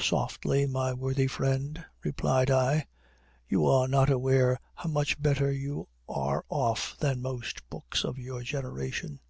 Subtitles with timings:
[0.00, 2.88] "Softly, my worthy friend," replied I,
[3.48, 8.42] "you are not aware how much better you are off than most books of your
[8.42, 9.20] generation.